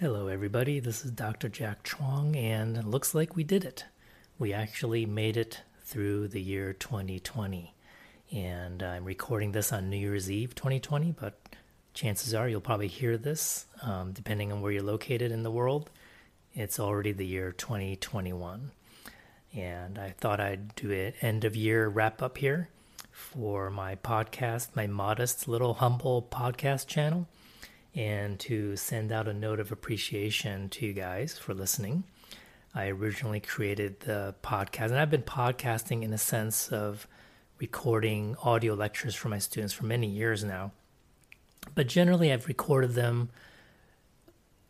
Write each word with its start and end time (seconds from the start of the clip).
Hello, 0.00 0.26
everybody. 0.26 0.80
This 0.80 1.04
is 1.04 1.12
Dr. 1.12 1.48
Jack 1.48 1.84
Chuang, 1.84 2.34
and 2.34 2.76
it 2.76 2.84
looks 2.84 3.14
like 3.14 3.36
we 3.36 3.44
did 3.44 3.64
it. 3.64 3.84
We 4.40 4.52
actually 4.52 5.06
made 5.06 5.36
it 5.36 5.60
through 5.84 6.26
the 6.26 6.42
year 6.42 6.72
2020. 6.72 7.72
And 8.32 8.82
I'm 8.82 9.04
recording 9.04 9.52
this 9.52 9.72
on 9.72 9.88
New 9.88 9.96
Year's 9.96 10.28
Eve 10.28 10.56
2020, 10.56 11.12
but 11.12 11.38
chances 11.94 12.34
are 12.34 12.48
you'll 12.48 12.60
probably 12.60 12.88
hear 12.88 13.16
this, 13.16 13.66
um, 13.82 14.10
depending 14.10 14.50
on 14.50 14.60
where 14.60 14.72
you're 14.72 14.82
located 14.82 15.30
in 15.30 15.44
the 15.44 15.50
world. 15.52 15.90
It's 16.54 16.80
already 16.80 17.12
the 17.12 17.24
year 17.24 17.52
2021. 17.52 18.72
And 19.54 19.96
I 19.96 20.10
thought 20.10 20.40
I'd 20.40 20.74
do 20.74 20.90
an 20.90 21.12
end 21.20 21.44
of 21.44 21.54
year 21.54 21.86
wrap 21.86 22.20
up 22.20 22.38
here 22.38 22.68
for 23.12 23.70
my 23.70 23.94
podcast, 23.94 24.74
my 24.74 24.88
modest 24.88 25.46
little 25.46 25.74
humble 25.74 26.20
podcast 26.20 26.88
channel 26.88 27.28
and 27.94 28.38
to 28.40 28.76
send 28.76 29.12
out 29.12 29.28
a 29.28 29.32
note 29.32 29.60
of 29.60 29.70
appreciation 29.70 30.68
to 30.70 30.86
you 30.86 30.92
guys 30.92 31.38
for 31.38 31.54
listening. 31.54 32.04
I 32.74 32.88
originally 32.88 33.40
created 33.40 34.00
the 34.00 34.34
podcast, 34.42 34.86
and 34.86 34.98
I've 34.98 35.10
been 35.10 35.22
podcasting 35.22 36.02
in 36.02 36.12
a 36.12 36.18
sense 36.18 36.70
of 36.70 37.06
recording 37.58 38.36
audio 38.42 38.74
lectures 38.74 39.14
for 39.14 39.28
my 39.28 39.38
students 39.38 39.72
for 39.72 39.86
many 39.86 40.08
years 40.08 40.42
now. 40.42 40.72
But 41.74 41.86
generally, 41.86 42.32
I've 42.32 42.48
recorded 42.48 42.94
them 42.94 43.30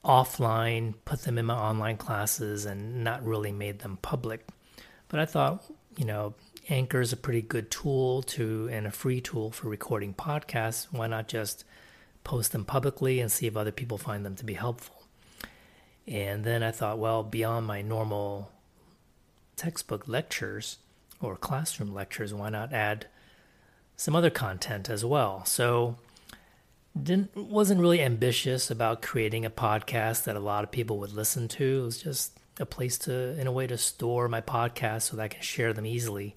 offline, 0.04 0.95
put 1.06 1.23
them 1.23 1.38
in 1.38 1.46
my 1.46 1.54
online 1.54 1.96
classes, 1.96 2.66
and 2.66 3.02
not 3.02 3.24
really 3.24 3.52
made 3.52 3.79
them 3.79 3.98
public. 4.02 4.46
But 5.09 5.20
I 5.20 5.24
thought, 5.24 5.65
you 5.96 6.04
know, 6.04 6.34
Anchor 6.68 7.01
is 7.01 7.12
a 7.12 7.16
pretty 7.16 7.43
good 7.43 7.70
tool 7.70 8.23
to 8.23 8.68
and 8.70 8.87
a 8.87 8.91
free 8.91 9.20
tool 9.20 9.51
for 9.51 9.68
recording 9.68 10.12
podcasts. 10.12 10.88
Why 10.91 11.06
not 11.06 11.27
just 11.27 11.65
post 12.24 12.52
them 12.52 12.65
publicly 12.65 13.21
and 13.21 13.30
see 13.30 13.46
if 13.46 13.57
other 13.57 13.71
people 13.71 13.99
find 13.99 14.24
them 14.24 14.35
to 14.35 14.45
be 14.45 14.54
helpful. 14.54 15.02
And 16.07 16.45
then 16.45 16.62
I 16.62 16.71
thought, 16.71 16.99
well, 16.99 17.23
beyond 17.23 17.66
my 17.66 17.82
normal 17.82 18.51
textbook 19.57 20.09
lectures 20.09 20.79
or 21.21 21.37
classroom 21.37 21.95
lectures, 21.95 22.34
why 22.34 22.49
not 22.49 22.73
add 22.73 23.07
some 23.96 24.16
other 24.16 24.30
content 24.30 24.90
as 24.90 25.04
well? 25.04 25.45
So 25.45 25.96
didn't 27.01 27.37
wasn't 27.37 27.80
really 27.80 28.01
ambitious 28.01 28.71
about 28.71 29.02
creating 29.02 29.45
a 29.45 29.51
podcast 29.51 30.24
that 30.24 30.37
a 30.37 30.40
lot 30.40 30.65
of 30.65 30.71
people 30.71 30.99
would 30.99 31.12
listen 31.12 31.49
to. 31.49 31.80
It 31.82 31.84
was 31.84 32.02
just 32.02 32.38
a 32.59 32.66
place 32.66 32.99
to 32.99 33.38
in 33.38 33.46
a 33.46 33.52
way 33.52 33.66
to 33.66 33.79
store 33.79 34.29
my 34.29 34.40
podcast 34.40 35.02
so 35.02 35.16
that 35.16 35.23
I 35.23 35.29
can 35.29 35.43
share 35.43 35.73
them 35.73 35.87
easily, 35.87 36.37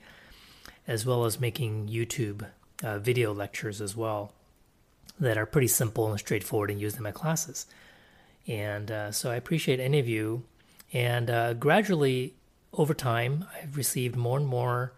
as 0.88 1.06
well 1.06 1.26
as 1.26 1.40
making 1.40 1.90
YouTube 1.90 2.48
uh, 2.84 3.00
video 3.00 3.34
lectures 3.34 3.82
as 3.82 3.96
well 3.96 4.34
that 5.20 5.38
are 5.38 5.46
pretty 5.46 5.68
simple 5.68 6.10
and 6.10 6.20
straightforward 6.20 6.70
and 6.70 6.80
used 6.80 6.98
in 6.98 7.04
my 7.04 7.12
classes. 7.12 7.66
And 8.48 8.92
uh, 8.92 9.12
so 9.12 9.32
I 9.32 9.36
appreciate 9.36 9.80
any 9.80 10.00
of 10.00 10.08
you. 10.08 10.44
And 10.94 11.30
uh, 11.30 11.54
gradually, 11.54 12.34
over 12.74 12.94
time, 12.94 13.46
I've 13.56 13.76
received 13.76 14.16
more 14.16 14.38
and 14.38 14.48
more 14.48 14.94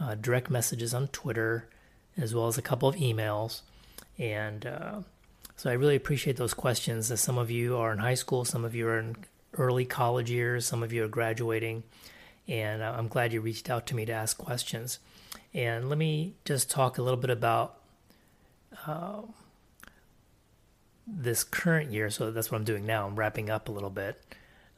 uh, 0.00 0.14
direct 0.14 0.50
messages 0.50 0.94
on 0.94 1.08
Twitter, 1.08 1.68
as 2.16 2.34
well 2.34 2.46
as 2.46 2.56
a 2.56 2.62
couple 2.62 2.88
of 2.88 2.96
emails. 2.96 3.62
And 4.18 4.64
uh, 4.64 5.00
so 5.56 5.70
I 5.70 5.74
really 5.74 5.96
appreciate 5.96 6.36
those 6.36 6.54
questions. 6.54 7.10
As 7.10 7.20
some 7.20 7.38
of 7.38 7.50
you 7.50 7.76
are 7.76 7.92
in 7.92 7.98
high 7.98 8.14
school, 8.14 8.44
some 8.44 8.64
of 8.64 8.74
you 8.74 8.86
are 8.88 8.98
in 8.98 9.16
early 9.58 9.84
college 9.84 10.30
years, 10.30 10.66
some 10.66 10.82
of 10.82 10.92
you 10.92 11.04
are 11.04 11.08
graduating. 11.08 11.82
And 12.48 12.82
uh, 12.82 12.94
I'm 12.96 13.08
glad 13.08 13.32
you 13.32 13.40
reached 13.40 13.68
out 13.68 13.86
to 13.88 13.96
me 13.96 14.04
to 14.06 14.12
ask 14.12 14.38
questions. 14.38 15.00
And 15.52 15.88
let 15.88 15.98
me 15.98 16.34
just 16.44 16.70
talk 16.70 16.98
a 16.98 17.02
little 17.02 17.18
bit 17.18 17.30
about 17.30 17.78
uh, 18.86 19.22
this 21.06 21.44
current 21.44 21.92
year, 21.92 22.10
so 22.10 22.30
that's 22.30 22.50
what 22.50 22.58
I'm 22.58 22.64
doing 22.64 22.84
now. 22.84 23.06
I'm 23.06 23.16
wrapping 23.16 23.48
up 23.48 23.68
a 23.68 23.72
little 23.72 23.90
bit 23.90 24.20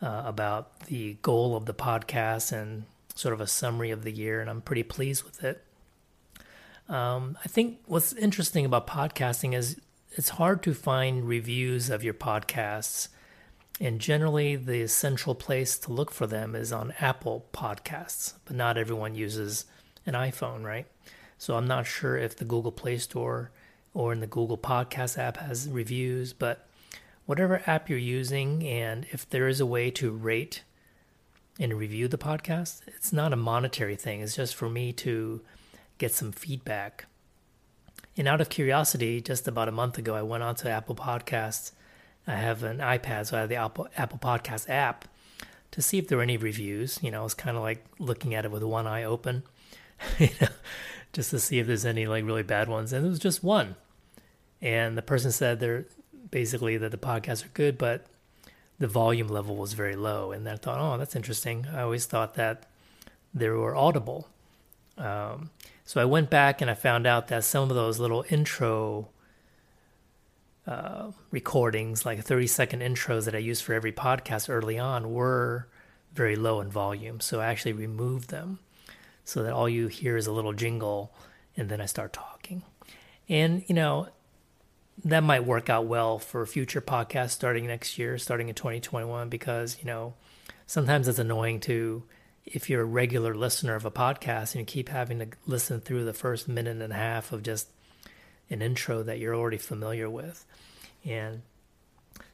uh, 0.02 0.22
about 0.26 0.80
the 0.86 1.16
goal 1.22 1.56
of 1.56 1.66
the 1.66 1.74
podcast 1.74 2.52
and 2.52 2.84
sort 3.14 3.32
of 3.34 3.40
a 3.40 3.46
summary 3.46 3.90
of 3.90 4.04
the 4.04 4.12
year, 4.12 4.40
and 4.40 4.50
I'm 4.50 4.60
pretty 4.60 4.82
pleased 4.82 5.24
with 5.24 5.42
it. 5.42 5.64
Um, 6.88 7.36
I 7.44 7.48
think 7.48 7.80
what's 7.86 8.12
interesting 8.12 8.64
about 8.64 8.86
podcasting 8.86 9.54
is 9.54 9.80
it's 10.12 10.30
hard 10.30 10.62
to 10.62 10.74
find 10.74 11.28
reviews 11.28 11.90
of 11.90 12.04
your 12.04 12.14
podcasts, 12.14 13.08
and 13.80 14.00
generally 14.00 14.56
the 14.56 14.86
central 14.86 15.34
place 15.34 15.78
to 15.78 15.92
look 15.92 16.10
for 16.10 16.26
them 16.26 16.54
is 16.54 16.72
on 16.72 16.94
Apple 17.00 17.46
Podcasts, 17.52 18.34
but 18.44 18.56
not 18.56 18.78
everyone 18.78 19.14
uses 19.14 19.64
an 20.06 20.14
iPhone, 20.14 20.64
right? 20.64 20.86
So 21.38 21.56
I'm 21.56 21.66
not 21.66 21.86
sure 21.86 22.16
if 22.16 22.36
the 22.36 22.44
Google 22.44 22.72
Play 22.72 22.98
Store 22.98 23.50
or 23.98 24.12
in 24.12 24.20
the 24.20 24.28
Google 24.28 24.56
Podcast 24.56 25.18
app 25.18 25.38
has 25.38 25.68
reviews, 25.68 26.32
but 26.32 26.68
whatever 27.26 27.60
app 27.66 27.90
you're 27.90 27.98
using, 27.98 28.64
and 28.64 29.04
if 29.10 29.28
there 29.28 29.48
is 29.48 29.58
a 29.58 29.66
way 29.66 29.90
to 29.90 30.12
rate 30.12 30.62
and 31.58 31.74
review 31.74 32.06
the 32.06 32.16
podcast, 32.16 32.82
it's 32.86 33.12
not 33.12 33.32
a 33.32 33.36
monetary 33.36 33.96
thing. 33.96 34.20
It's 34.20 34.36
just 34.36 34.54
for 34.54 34.68
me 34.68 34.92
to 34.92 35.40
get 35.98 36.12
some 36.12 36.30
feedback. 36.30 37.06
And 38.16 38.28
out 38.28 38.40
of 38.40 38.48
curiosity, 38.48 39.20
just 39.20 39.48
about 39.48 39.66
a 39.66 39.72
month 39.72 39.98
ago, 39.98 40.14
I 40.14 40.22
went 40.22 40.44
onto 40.44 40.68
Apple 40.68 40.94
Podcasts. 40.94 41.72
I 42.24 42.36
have 42.36 42.62
an 42.62 42.78
iPad, 42.78 43.26
so 43.26 43.36
I 43.36 43.40
have 43.40 43.48
the 43.48 43.56
Apple, 43.56 43.88
Apple 43.96 44.20
Podcast 44.20 44.70
app 44.70 45.06
to 45.72 45.82
see 45.82 45.98
if 45.98 46.06
there 46.06 46.18
were 46.18 46.22
any 46.22 46.36
reviews. 46.36 47.00
You 47.02 47.10
know, 47.10 47.24
it's 47.24 47.34
kind 47.34 47.56
of 47.56 47.64
like 47.64 47.84
looking 47.98 48.32
at 48.36 48.44
it 48.44 48.52
with 48.52 48.62
one 48.62 48.86
eye 48.86 49.02
open. 49.02 49.42
you 50.20 50.28
know, 50.40 50.46
just 51.12 51.30
to 51.30 51.40
see 51.40 51.58
if 51.58 51.66
there's 51.66 51.84
any 51.84 52.06
like 52.06 52.24
really 52.24 52.44
bad 52.44 52.68
ones. 52.68 52.92
And 52.92 53.04
it 53.04 53.08
was 53.08 53.18
just 53.18 53.42
one. 53.42 53.74
And 54.60 54.96
the 54.96 55.02
person 55.02 55.30
said 55.30 55.60
they're 55.60 55.86
basically 56.30 56.76
that 56.76 56.90
the 56.90 56.98
podcasts 56.98 57.44
are 57.44 57.50
good, 57.54 57.78
but 57.78 58.06
the 58.78 58.88
volume 58.88 59.28
level 59.28 59.56
was 59.56 59.72
very 59.72 59.96
low. 59.96 60.32
And 60.32 60.48
I 60.48 60.56
thought, 60.56 60.78
oh, 60.78 60.98
that's 60.98 61.16
interesting. 61.16 61.66
I 61.72 61.82
always 61.82 62.06
thought 62.06 62.34
that 62.34 62.66
they 63.34 63.48
were 63.48 63.74
audible. 63.74 64.28
Um, 64.96 65.50
so 65.84 66.00
I 66.00 66.04
went 66.04 66.30
back 66.30 66.60
and 66.60 66.70
I 66.70 66.74
found 66.74 67.06
out 67.06 67.28
that 67.28 67.44
some 67.44 67.70
of 67.70 67.76
those 67.76 67.98
little 67.98 68.24
intro 68.28 69.08
uh, 70.66 71.12
recordings, 71.30 72.04
like 72.04 72.22
30 72.22 72.46
second 72.46 72.80
intros 72.80 73.24
that 73.24 73.34
I 73.34 73.38
used 73.38 73.62
for 73.62 73.72
every 73.72 73.92
podcast 73.92 74.50
early 74.50 74.78
on, 74.78 75.12
were 75.12 75.68
very 76.12 76.36
low 76.36 76.60
in 76.60 76.68
volume. 76.68 77.20
So 77.20 77.40
I 77.40 77.46
actually 77.46 77.72
removed 77.72 78.30
them 78.30 78.58
so 79.24 79.42
that 79.42 79.52
all 79.52 79.68
you 79.68 79.88
hear 79.88 80.16
is 80.16 80.26
a 80.26 80.32
little 80.32 80.52
jingle 80.52 81.14
and 81.56 81.68
then 81.68 81.80
I 81.80 81.86
start 81.86 82.12
talking. 82.12 82.62
And, 83.28 83.64
you 83.66 83.74
know, 83.74 84.08
that 85.04 85.22
might 85.22 85.44
work 85.44 85.70
out 85.70 85.86
well 85.86 86.18
for 86.18 86.44
future 86.46 86.80
podcasts 86.80 87.30
starting 87.30 87.66
next 87.66 87.98
year, 87.98 88.18
starting 88.18 88.48
in 88.48 88.54
2021, 88.54 89.28
because, 89.28 89.76
you 89.78 89.86
know, 89.86 90.14
sometimes 90.66 91.08
it's 91.08 91.18
annoying 91.18 91.60
to, 91.60 92.02
if 92.44 92.68
you're 92.68 92.82
a 92.82 92.86
regular 92.86 93.34
listener 93.34 93.74
of 93.74 93.84
a 93.84 93.90
podcast 93.90 94.54
and 94.54 94.60
you 94.60 94.64
keep 94.64 94.88
having 94.88 95.18
to 95.18 95.28
listen 95.46 95.80
through 95.80 96.04
the 96.04 96.12
first 96.12 96.48
minute 96.48 96.80
and 96.80 96.92
a 96.92 96.96
half 96.96 97.32
of 97.32 97.42
just 97.42 97.68
an 98.50 98.62
intro 98.62 99.02
that 99.02 99.18
you're 99.18 99.34
already 99.34 99.58
familiar 99.58 100.08
with. 100.10 100.44
And 101.04 101.42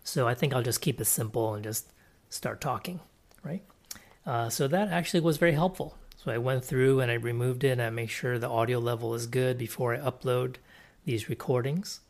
so 0.02 0.26
I 0.26 0.34
think 0.34 0.54
I'll 0.54 0.62
just 0.62 0.80
keep 0.80 1.00
it 1.00 1.06
simple 1.06 1.54
and 1.54 1.64
just 1.64 1.86
start 2.30 2.60
talking, 2.60 3.00
right? 3.42 3.62
Uh, 4.26 4.48
so 4.48 4.68
that 4.68 4.88
actually 4.88 5.20
was 5.20 5.36
very 5.36 5.52
helpful. 5.52 5.98
So 6.16 6.30
I 6.32 6.38
went 6.38 6.64
through 6.64 7.00
and 7.00 7.10
I 7.10 7.14
removed 7.14 7.64
it 7.64 7.70
and 7.70 7.82
I 7.82 7.90
make 7.90 8.10
sure 8.10 8.38
the 8.38 8.48
audio 8.48 8.78
level 8.78 9.14
is 9.14 9.26
good 9.26 9.58
before 9.58 9.94
I 9.94 9.98
upload 9.98 10.56
these 11.04 11.28
recordings. 11.28 12.00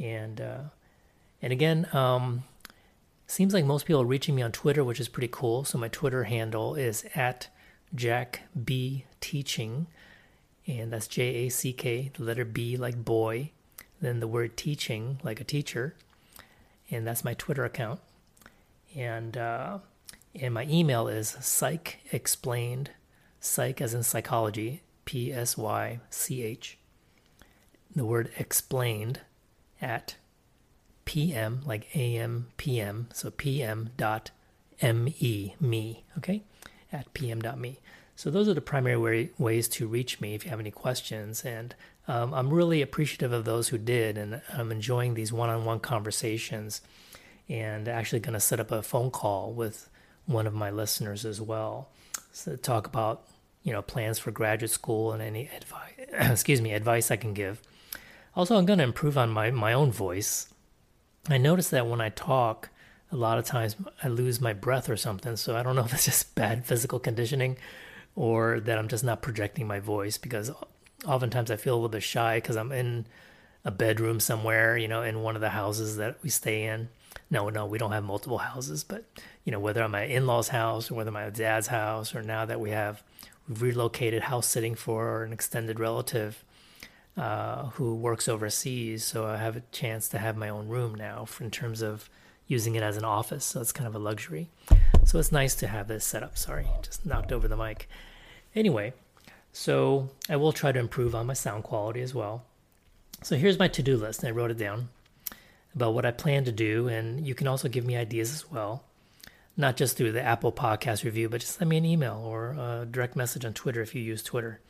And 0.00 0.40
uh, 0.40 0.62
and 1.42 1.52
again, 1.52 1.86
um, 1.92 2.44
seems 3.26 3.52
like 3.52 3.64
most 3.64 3.86
people 3.86 4.02
are 4.02 4.06
reaching 4.06 4.34
me 4.34 4.42
on 4.42 4.52
Twitter, 4.52 4.82
which 4.82 5.00
is 5.00 5.08
pretty 5.08 5.28
cool. 5.30 5.64
So 5.64 5.78
my 5.78 5.88
Twitter 5.88 6.24
handle 6.24 6.74
is 6.74 7.04
at 7.14 7.48
Jack 7.94 8.42
B 8.64 9.04
Teaching, 9.20 9.86
and 10.66 10.92
that's 10.92 11.06
J 11.06 11.22
A 11.22 11.48
C 11.50 11.72
K, 11.72 12.10
the 12.14 12.24
letter 12.24 12.44
B 12.44 12.76
like 12.76 13.04
boy, 13.04 13.50
then 14.00 14.20
the 14.20 14.28
word 14.28 14.56
teaching 14.56 15.20
like 15.22 15.40
a 15.40 15.44
teacher, 15.44 15.94
and 16.90 17.06
that's 17.06 17.24
my 17.24 17.34
Twitter 17.34 17.64
account. 17.64 18.00
And 18.96 19.36
uh, 19.36 19.78
and 20.34 20.54
my 20.54 20.64
email 20.64 21.08
is 21.08 21.36
psych 21.40 21.98
explained 22.10 22.90
psych 23.40 23.80
as 23.80 23.94
in 23.94 24.02
psychology, 24.02 24.82
P 25.04 25.32
S 25.32 25.58
Y 25.58 26.00
C 26.08 26.42
H. 26.42 26.78
The 27.94 28.06
word 28.06 28.30
explained 28.38 29.20
at 29.80 30.16
PM, 31.04 31.62
like 31.64 31.94
AM, 31.94 32.48
PM, 32.56 33.08
so 33.12 33.30
PM 33.30 33.90
dot 33.96 34.30
ME, 34.82 35.54
me, 35.60 36.04
okay, 36.18 36.42
at 36.92 37.12
PM 37.14 37.40
dot 37.40 37.58
me. 37.58 37.80
So 38.16 38.30
those 38.30 38.48
are 38.48 38.54
the 38.54 38.60
primary 38.60 38.96
way, 38.96 39.30
ways 39.38 39.68
to 39.70 39.88
reach 39.88 40.20
me 40.20 40.34
if 40.34 40.44
you 40.44 40.50
have 40.50 40.60
any 40.60 40.70
questions. 40.70 41.44
And 41.44 41.74
um, 42.06 42.34
I'm 42.34 42.50
really 42.52 42.82
appreciative 42.82 43.32
of 43.32 43.44
those 43.44 43.68
who 43.68 43.78
did, 43.78 44.18
and 44.18 44.42
I'm 44.52 44.70
enjoying 44.70 45.14
these 45.14 45.32
one 45.32 45.48
on 45.48 45.64
one 45.64 45.80
conversations 45.80 46.82
and 47.48 47.88
actually 47.88 48.20
going 48.20 48.34
to 48.34 48.40
set 48.40 48.60
up 48.60 48.70
a 48.70 48.82
phone 48.82 49.10
call 49.10 49.52
with 49.52 49.88
one 50.26 50.46
of 50.46 50.54
my 50.54 50.70
listeners 50.70 51.24
as 51.24 51.40
well. 51.40 51.88
So 52.32 52.56
talk 52.56 52.86
about 52.86 53.26
you 53.62 53.72
know 53.72 53.82
plans 53.82 54.18
for 54.18 54.30
graduate 54.30 54.70
school 54.70 55.12
and 55.12 55.22
any 55.22 55.48
advice 55.54 55.92
excuse 56.12 56.60
me 56.60 56.72
advice 56.72 57.10
I 57.10 57.16
can 57.16 57.34
give. 57.34 57.60
Also, 58.36 58.56
I'm 58.56 58.66
going 58.66 58.78
to 58.78 58.84
improve 58.84 59.18
on 59.18 59.30
my 59.30 59.50
my 59.50 59.72
own 59.72 59.90
voice. 59.90 60.48
I 61.28 61.38
notice 61.38 61.68
that 61.70 61.86
when 61.86 62.00
I 62.00 62.08
talk, 62.10 62.70
a 63.12 63.16
lot 63.16 63.38
of 63.38 63.44
times 63.44 63.76
I 64.02 64.08
lose 64.08 64.40
my 64.40 64.52
breath 64.52 64.88
or 64.88 64.96
something. 64.96 65.36
So 65.36 65.56
I 65.56 65.62
don't 65.62 65.76
know 65.76 65.84
if 65.86 65.92
it's 65.94 66.04
just 66.04 66.34
bad 66.34 66.64
physical 66.64 66.98
conditioning 66.98 67.56
or 68.14 68.60
that 68.60 68.78
I'm 68.78 68.88
just 68.88 69.04
not 69.04 69.22
projecting 69.22 69.66
my 69.66 69.80
voice 69.80 70.18
because 70.18 70.50
oftentimes 71.06 71.50
I 71.50 71.56
feel 71.56 71.74
a 71.74 71.76
little 71.76 71.88
bit 71.88 72.02
shy 72.02 72.38
because 72.38 72.56
I'm 72.56 72.72
in 72.72 73.06
a 73.64 73.70
bedroom 73.70 74.20
somewhere, 74.20 74.76
you 74.76 74.88
know, 74.88 75.02
in 75.02 75.22
one 75.22 75.34
of 75.34 75.40
the 75.40 75.50
houses 75.50 75.96
that 75.96 76.16
we 76.22 76.30
stay 76.30 76.64
in. 76.64 76.88
No, 77.30 77.48
no, 77.48 77.66
we 77.66 77.78
don't 77.78 77.92
have 77.92 78.04
multiple 78.04 78.38
houses, 78.38 78.84
but 78.84 79.04
you 79.44 79.52
know, 79.52 79.60
whether 79.60 79.82
I'm 79.82 79.90
my 79.92 80.04
in-laws' 80.04 80.48
house 80.48 80.90
or 80.90 80.94
whether 80.94 81.10
my 81.10 81.28
dad's 81.30 81.68
house, 81.68 82.14
or 82.14 82.22
now 82.22 82.44
that 82.44 82.60
we 82.60 82.70
have 82.70 83.02
relocated 83.48 84.22
house 84.22 84.46
sitting 84.46 84.74
for 84.74 85.24
an 85.24 85.32
extended 85.32 85.80
relative 85.80 86.44
uh, 87.16 87.66
who 87.70 87.94
works 87.94 88.28
overseas, 88.28 89.04
so 89.04 89.26
I 89.26 89.36
have 89.36 89.56
a 89.56 89.62
chance 89.72 90.08
to 90.08 90.18
have 90.18 90.36
my 90.36 90.48
own 90.48 90.68
room 90.68 90.94
now 90.94 91.24
for, 91.24 91.44
in 91.44 91.50
terms 91.50 91.82
of 91.82 92.08
using 92.46 92.74
it 92.74 92.82
as 92.82 92.96
an 92.96 93.04
office. 93.04 93.44
So 93.44 93.60
it's 93.60 93.72
kind 93.72 93.86
of 93.86 93.94
a 93.94 93.98
luxury. 93.98 94.48
So 95.04 95.18
it's 95.18 95.32
nice 95.32 95.54
to 95.56 95.66
have 95.66 95.88
this 95.88 96.04
set 96.04 96.22
up. 96.22 96.36
Sorry, 96.36 96.66
just 96.82 97.06
knocked 97.06 97.32
over 97.32 97.48
the 97.48 97.56
mic. 97.56 97.88
Anyway, 98.54 98.92
so 99.52 100.10
I 100.28 100.36
will 100.36 100.52
try 100.52 100.72
to 100.72 100.78
improve 100.78 101.14
on 101.14 101.26
my 101.26 101.34
sound 101.34 101.64
quality 101.64 102.00
as 102.00 102.14
well. 102.14 102.44
So 103.22 103.36
here's 103.36 103.58
my 103.58 103.68
to 103.68 103.82
do 103.82 103.96
list. 103.96 104.24
I 104.24 104.30
wrote 104.30 104.50
it 104.50 104.58
down 104.58 104.88
about 105.74 105.94
what 105.94 106.06
I 106.06 106.10
plan 106.10 106.44
to 106.44 106.52
do, 106.52 106.88
and 106.88 107.26
you 107.26 107.34
can 107.34 107.46
also 107.46 107.68
give 107.68 107.84
me 107.84 107.96
ideas 107.96 108.32
as 108.32 108.50
well. 108.50 108.84
Not 109.56 109.76
just 109.76 109.96
through 109.96 110.12
the 110.12 110.22
Apple 110.22 110.52
Podcast 110.52 111.04
review, 111.04 111.28
but 111.28 111.42
just 111.42 111.58
send 111.58 111.68
me 111.68 111.76
an 111.76 111.84
email 111.84 112.22
or 112.24 112.52
a 112.52 112.86
direct 112.90 113.14
message 113.14 113.44
on 113.44 113.52
Twitter 113.52 113.82
if 113.82 113.94
you 113.94 114.02
use 114.02 114.22
Twitter. 114.22 114.60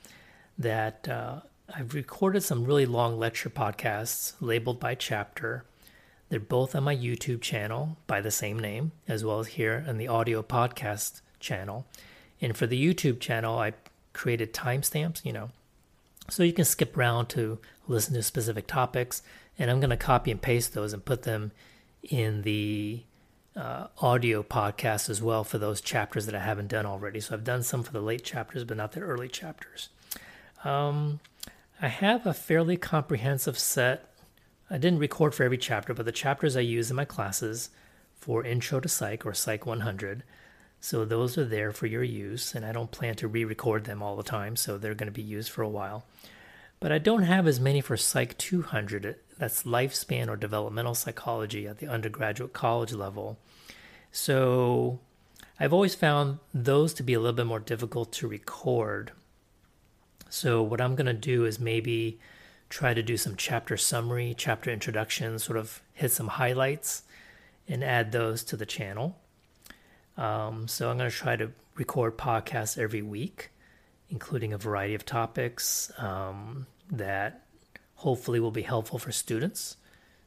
That 0.59 1.09
uh, 1.09 1.41
I've 1.75 1.95
recorded 1.95 2.43
some 2.43 2.65
really 2.65 2.87
long 2.87 3.19
lecture 3.19 3.51
podcasts 3.51 4.35
labeled 4.41 4.81
by 4.81 4.95
chapter. 4.95 5.65
They're 6.29 6.41
both 6.41 6.75
on 6.75 6.85
my 6.85 6.97
YouTube 6.97 7.41
channel 7.41 7.97
by 8.07 8.21
the 8.21 8.31
same 8.31 8.59
name, 8.59 8.93
as 9.07 9.25
well 9.25 9.41
as 9.41 9.49
here 9.49 9.85
on 9.87 9.99
the 9.99 10.09
audio 10.09 10.43
podcast 10.43 11.21
channel. 11.39 11.87
And 12.41 12.57
for 12.57 12.67
the 12.67 12.83
YouTube 12.83 13.21
channel, 13.21 13.59
I 13.59 13.75
created 14.13 14.53
timestamps, 14.53 15.25
you 15.25 15.33
know, 15.33 15.51
so 16.29 16.43
you 16.43 16.53
can 16.53 16.65
skip 16.65 16.97
around 16.97 17.27
to 17.31 17.59
listen 17.87 18.15
to 18.15 18.23
specific 18.23 18.67
topics. 18.67 19.23
And 19.59 19.71
I'm 19.71 19.81
going 19.81 19.91
to 19.91 19.97
copy 19.97 20.31
and 20.31 20.41
paste 20.41 20.75
those 20.75 20.93
and 20.93 21.05
put 21.05 21.23
them 21.23 21.53
in 22.03 22.43
the 22.43 23.03
uh, 23.55 23.89
audio 23.99 24.43
podcast 24.43 25.11
as 25.11 25.21
well 25.23 25.45
for 25.45 25.59
those 25.59 25.81
chapters 25.81 26.27
that 26.27 26.35
I 26.35 26.41
haven't 26.41 26.69
done 26.69 26.87
already. 26.87 27.21
So 27.21 27.35
I've 27.35 27.45
done 27.45 27.63
some 27.63 27.83
for 27.83 27.93
the 27.93 28.01
late 28.01 28.25
chapters, 28.25 28.65
but 28.65 28.77
not 28.77 28.93
the 28.93 29.01
early 29.01 29.29
chapters. 29.29 29.91
Um, 30.65 31.21
I 31.83 31.89
have 31.89 32.27
a 32.27 32.35
fairly 32.35 32.77
comprehensive 32.77 33.59
set. 33.59 34.13
I 34.69 34.79
didn't 34.79 34.99
record 34.99 35.35
for 35.35 35.45
every 35.45 35.59
chapter, 35.59 35.95
but 35.95 36.05
the 36.05 36.13
chapters 36.13 36.57
I 36.57 36.61
use 36.61 36.91
in 36.91 36.97
my 36.97 37.05
classes 37.05 37.71
for 38.15 38.45
Intro 38.45 38.81
to 38.81 38.89
Psych 38.89 39.25
or 39.25 39.35
Psych 39.35 39.65
100 39.67 40.23
so 40.81 41.05
those 41.05 41.37
are 41.37 41.45
there 41.45 41.73
for 41.73 41.87
your 41.87 42.03
use, 42.03 42.55
and 42.55 42.65
I 42.65 42.73
don't 42.73 42.91
plan 42.91 43.15
to 43.17 43.29
re 43.29 43.45
record 43.45 43.85
them 43.85 44.03
all 44.03 44.17
the 44.17 44.23
time, 44.23 44.57
so 44.57 44.79
they're 44.79 44.95
going 44.95 45.09
to 45.09 45.13
be 45.13 45.23
used 45.23 45.51
for 45.51 45.63
a 45.63 45.69
while. 45.69 46.07
But 46.81 46.91
I 46.91 46.99
don't 46.99 47.25
have 47.25 47.47
as 47.47 47.61
many 47.61 47.83
for 47.83 47.99
Psych 47.99 48.37
200, 48.39 49.17
that's 49.39 49.65
lifespan 49.65 50.29
or 50.29 50.37
developmental 50.37 50.95
psychology 50.95 51.69
at 51.69 51.79
the 51.79 51.87
undergraduate 51.87 52.55
college 52.55 52.95
level. 52.95 53.39
So 54.11 55.01
I've 55.59 55.75
always 55.75 55.95
found 55.95 56.39
those 56.55 56.95
to 56.95 57.03
be 57.03 57.13
a 57.13 57.21
little 57.21 57.37
bit 57.37 57.47
more 57.47 57.61
difficult 57.61 58.11
to 58.15 58.27
record. 58.27 59.13
So 60.31 60.63
what 60.63 60.81
I'm 60.81 60.95
going 60.95 61.07
to 61.07 61.13
do 61.13 61.45
is 61.45 61.59
maybe 61.59 62.19
try 62.69 62.95
to 62.95 63.03
do 63.03 63.17
some 63.17 63.37
chapter 63.37 63.77
summary, 63.77 64.35
chapter 64.37 64.71
introduction, 64.71 65.39
sort 65.39 65.59
of 65.59 65.83
hit 65.93 66.13
some 66.13 66.29
highlights 66.29 67.03
and 67.69 67.85
add 67.85 68.13
those 68.13 68.45
to 68.45 68.57
the 68.57 68.65
channel. 68.65 69.19
Um, 70.17 70.69
so 70.69 70.89
I'm 70.89 70.97
going 70.99 71.11
to 71.11 71.17
try 71.17 71.37
to 71.37 71.51
record 71.75 72.17
podcasts 72.17 72.79
every 72.79 73.03
week, 73.03 73.51
including 74.09 74.53
a 74.53 74.59
variety 74.59 74.95
of 74.95 75.05
topics 75.05 75.91
um, 75.99 76.67
that 76.91 77.43
hopefully 77.97 78.41
will 78.41 78.51
be 78.51 78.63
helpful 78.63 78.99
for 78.99 79.13
students. 79.13 79.77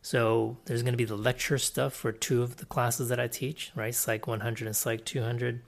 So 0.02 0.58
there's 0.66 0.84
going 0.84 0.94
to 0.94 0.98
be 0.98 1.06
the 1.06 1.16
lecture 1.16 1.58
stuff 1.58 1.94
for 1.94 2.12
two 2.12 2.44
of 2.44 2.58
the 2.58 2.66
classes 2.66 3.08
that 3.08 3.22
I 3.22 3.28
teach, 3.28 3.72
right? 3.74 3.96
Psych 3.96 4.28
100 4.28 4.66
and 4.66 4.76
Psych 4.76 5.06
200. 5.06 5.62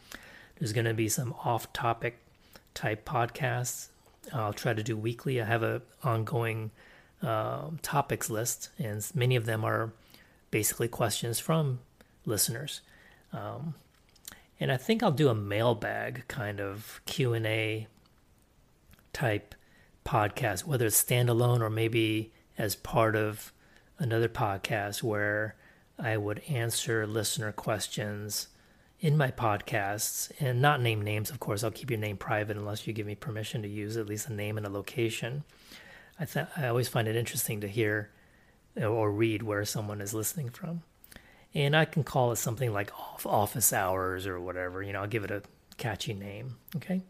There's 0.60 0.74
going 0.74 0.86
to 0.86 0.94
be 0.94 1.08
some 1.08 1.34
off-topic 1.44 2.18
type 2.74 3.06
podcasts. 3.06 3.88
I'll 4.34 4.54
try 4.54 4.74
to 4.74 4.84
do 4.84 4.98
weekly. 4.98 5.42
I 5.42 5.46
have 5.46 5.64
a 5.64 5.82
ongoing 6.04 6.72
uh, 7.22 7.70
topics 7.82 8.30
list, 8.30 8.70
and 8.78 9.06
many 9.14 9.36
of 9.36 9.46
them 9.46 9.64
are 9.64 9.94
basically 10.52 10.88
questions 10.88 11.40
from 11.40 11.80
listeners. 12.26 12.82
Um, 13.34 13.76
and 14.60 14.72
I 14.72 14.78
think 14.78 15.04
I'll 15.04 15.12
do 15.12 15.30
a 15.30 15.36
mailbag 15.36 16.28
kind 16.28 16.60
of 16.60 17.02
Q 17.06 17.34
and 17.34 17.46
A 17.46 17.88
type 19.12 19.56
podcast, 20.06 20.66
whether 20.66 20.86
it's 20.86 21.04
standalone 21.04 21.62
or 21.62 21.70
maybe 21.70 22.32
as 22.58 22.76
part 22.76 23.16
of 23.16 23.52
another 24.00 24.30
podcast 24.30 25.04
where 25.04 25.56
I 25.98 26.18
would 26.18 26.40
answer 26.48 27.08
listener 27.08 27.52
questions 27.52 28.48
in 29.06 29.16
my 29.16 29.30
podcasts 29.30 30.32
and 30.40 30.60
not 30.60 30.82
name 30.82 31.00
names. 31.00 31.30
Of 31.30 31.40
course, 31.40 31.64
I'll 31.64 31.70
keep 31.70 31.92
your 31.92 32.00
name 32.00 32.18
private 32.18 32.58
unless 32.58 32.88
you 32.88 32.94
give 32.94 33.06
me 33.06 33.14
permission 33.14 33.62
to 33.62 33.68
use 33.68 33.98
at 33.98 34.08
least 34.08 34.30
a 34.30 34.34
name 34.34 34.58
and 34.58 34.66
a 34.66 34.70
location. 34.70 35.44
I 36.20 36.26
th- 36.26 36.48
I 36.58 36.68
always 36.68 36.88
find 36.88 37.08
it 37.08 37.16
interesting 37.16 37.62
to 37.62 37.68
hear 37.68 38.10
or 38.82 39.12
read 39.12 39.44
where 39.44 39.64
someone 39.64 40.02
is 40.02 40.16
listening 40.16 40.50
from 40.50 40.82
and 41.54 41.78
I 41.78 41.86
can 41.86 42.04
call 42.04 42.32
it 42.32 42.38
something 42.38 42.74
like 42.74 42.92
off 43.00 43.28
office 43.28 43.72
hours 43.72 44.26
or 44.26 44.40
whatever. 44.40 44.82
You 44.82 44.94
know, 44.94 45.02
I'll 45.02 45.08
give 45.08 45.24
it 45.24 45.30
a 45.30 45.44
catchy 45.78 46.16
name. 46.16 46.58
Okay. 46.76 47.04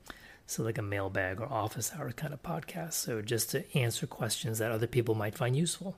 So, 0.48 0.64
like 0.64 0.78
a 0.78 0.82
mailbag 0.82 1.40
or 1.40 1.46
office 1.46 1.94
hour 1.98 2.12
kind 2.12 2.34
of 2.34 2.44
podcast. 2.44 2.94
So, 2.94 3.22
just 3.22 3.52
to 3.52 3.78
answer 3.78 4.06
questions 4.06 4.58
that 4.58 4.70
other 4.70 4.86
people 4.86 5.16
might 5.16 5.36
find 5.36 5.56
useful. 5.56 5.96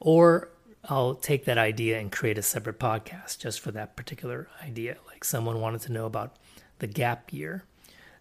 Or 0.00 0.50
I'll 0.88 1.14
take 1.14 1.44
that 1.46 1.58
idea 1.58 1.98
and 1.98 2.12
create 2.12 2.38
a 2.38 2.42
separate 2.42 2.78
podcast 2.78 3.38
just 3.38 3.60
for 3.60 3.72
that 3.72 3.96
particular 3.96 4.48
idea. 4.62 4.96
Like 5.08 5.24
someone 5.24 5.60
wanted 5.60 5.80
to 5.82 5.92
know 5.92 6.06
about 6.06 6.36
the 6.78 6.86
gap 6.86 7.32
year. 7.32 7.64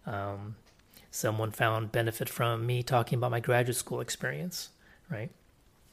Um, 0.05 0.55
someone 1.11 1.51
found 1.51 1.91
benefit 1.91 2.27
from 2.27 2.65
me 2.65 2.81
talking 2.83 3.17
about 3.17 3.31
my 3.31 3.39
graduate 3.39 3.77
school 3.77 3.99
experience, 3.99 4.69
right? 5.09 5.29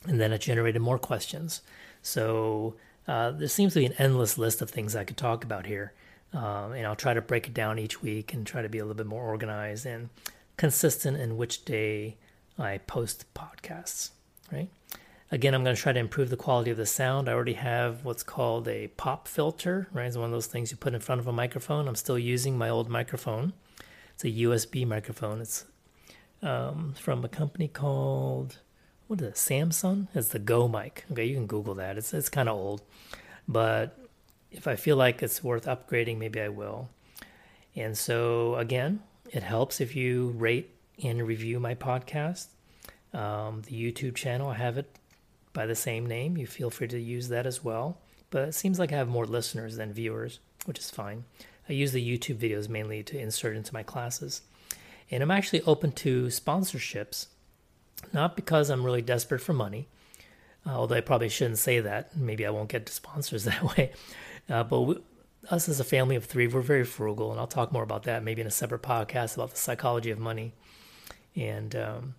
And 0.07 0.21
then 0.21 0.33
it 0.33 0.41
generated 0.41 0.83
more 0.83 0.99
questions. 0.99 1.62
So 2.00 2.75
uh, 3.07 3.33
there 3.33 3.49
seems 3.49 3.75
to 3.75 3.81
be 3.81 3.87
an 3.87 3.95
endless 3.99 4.38
list 4.38 4.62
of 4.62 4.71
things 4.71 4.97
I 4.97 5.05
could 5.05 5.17
talk 5.17 5.45
about 5.45 5.67
here. 5.67 5.93
Um, 6.33 6.73
and 6.73 6.87
I'll 6.87 6.97
try 6.97 7.12
to 7.12 7.21
break 7.21 7.47
it 7.47 7.55
down 7.55 7.79
each 7.79 8.02
week 8.02 8.33
and 8.33 8.47
try 8.47 8.62
to 8.62 8.69
be 8.69 8.79
a 8.79 8.85
little 8.85 8.97
bit 8.97 9.07
more 9.07 9.25
organized 9.25 9.85
and 9.85 10.09
consistent 10.57 11.19
in 11.19 11.37
which 11.37 11.64
day 11.64 12.17
I 12.59 12.79
post 12.79 13.26
podcasts, 13.35 14.11
right? 14.50 14.69
Again, 15.33 15.55
I'm 15.55 15.65
going 15.65 15.75
to 15.75 15.81
try 15.81 15.95
to 15.95 15.99
improve 15.99 16.29
the 16.29 16.37
quality 16.37 16.71
of 16.71 16.77
the 16.77 16.85
sound. 16.85 17.27
I 17.27 17.33
already 17.33 17.55
have 17.55 18.05
what's 18.05 18.23
called 18.23 18.69
a 18.69 18.89
pop 18.89 19.27
filter, 19.27 19.89
right? 19.91 20.05
It's 20.05 20.15
one 20.15 20.27
of 20.27 20.31
those 20.31 20.47
things 20.47 20.71
you 20.71 20.77
put 20.77 20.93
in 20.93 21.01
front 21.01 21.23
of 21.23 21.27
a 21.27 21.33
microphone. 21.33 21.89
I'm 21.89 21.95
still 21.95 22.19
using 22.19 22.59
my 22.59 22.69
old 22.69 22.91
microphone. 22.91 23.55
It's 24.12 24.25
a 24.25 24.29
USB 24.29 24.87
microphone. 24.87 25.41
It's 25.41 25.65
um, 26.43 26.95
from 27.01 27.25
a 27.25 27.31
company 27.31 27.67
called 27.67 28.59
what 29.07 29.23
is 29.23 29.29
it? 29.29 29.39
Samson. 29.39 30.09
It's 30.15 30.29
the 30.29 30.39
Go 30.39 30.69
mic. 30.69 31.07
Okay, 31.11 31.25
you 31.25 31.35
can 31.35 31.47
Google 31.47 31.77
that. 31.77 31.97
It's 31.97 32.12
it's 32.12 32.29
kind 32.29 32.51
of 32.51 32.57
old, 32.59 32.83
but 33.49 33.99
if 34.51 34.69
I 34.69 34.77
feel 34.77 34.97
like 34.97 35.23
it's 35.23 35.43
worth 35.43 35.65
upgrading, 35.65 36.19
maybe 36.19 36.43
I 36.43 36.51
will. 36.51 36.91
And 37.75 37.97
so 37.97 38.57
again, 38.57 39.03
it 39.31 39.43
helps 39.43 39.81
if 39.81 39.97
you 39.97 40.35
rate 40.37 40.69
and 41.03 41.27
review 41.27 41.59
my 41.59 41.75
podcast. 41.75 42.49
Um, 43.15 43.62
the 43.62 43.73
YouTube 43.73 44.15
channel, 44.15 44.51
I 44.51 44.55
have 44.55 44.77
it 44.77 44.99
by 45.53 45.67
the 45.67 45.75
same 45.75 46.07
name. 46.07 46.37
You 46.37 46.47
feel 46.47 46.71
free 46.71 46.89
to 46.89 46.99
use 46.99 47.29
that 47.29 47.47
as 47.47 47.63
well. 47.63 47.99
But 48.31 48.49
it 48.49 48.55
seems 48.55 48.79
like 48.79 48.93
I 48.93 48.97
have 48.97 49.09
more 49.09 49.27
listeners 49.27 49.77
than 49.77 49.93
viewers, 49.93 50.41
which 50.65 50.79
is 50.79 50.91
fine. 50.91 51.25
I 51.69 51.75
use 51.75 51.93
the 51.93 52.07
YouTube 52.07 52.39
videos 52.39 52.69
mainly 52.69 53.03
to 53.05 53.19
insert 53.19 53.57
into 53.57 53.75
my 53.75 53.83
classes. 53.83 54.43
And 55.11 55.23
I'm 55.23 55.31
actually 55.31 55.63
open 55.63 55.93
to 55.93 56.27
sponsorships 56.27 57.27
not 58.13 58.37
because 58.37 58.71
I'm 58.71 58.85
really 58.85 59.03
desperate 59.03 59.41
for 59.41 59.53
money, 59.53 59.89
uh, 60.67 60.71
although 60.71 60.97
I 60.97 61.01
probably 61.01 61.29
shouldn't 61.29 61.59
say 61.59 61.81
that. 61.81 62.17
Maybe 62.17 62.47
I 62.47 62.51
won't 62.51 62.69
get 62.69 62.87
to 62.87 62.93
sponsors 62.93 63.45
that 63.45 63.63
way. 63.77 63.93
Uh, 64.49 64.65
but 64.65 64.81
we, 64.81 64.99
us 65.51 65.69
as 65.69 65.81
a 65.81 65.85
family 65.85 66.17
of 66.17 66.25
three, 66.25 66.47
we're 66.47 66.61
very 66.61 66.85
frugal, 66.85 67.31
and 67.31 67.41
I'll 67.41 67.47
talk 67.47 67.73
more 67.73 67.83
about 67.83 68.05
that 68.05 68.23
maybe 68.23 68.41
in 68.41 68.47
a 68.47 68.51
separate 68.51 68.83
podcast 68.83 69.35
about 69.35 69.51
the 69.51 69.57
psychology 69.57 70.11
of 70.11 70.19
money. 70.19 70.53
And 71.35 71.75
um, 71.77 72.15